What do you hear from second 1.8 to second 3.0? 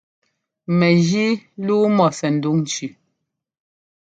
mɔ sɛndúŋ cʉ.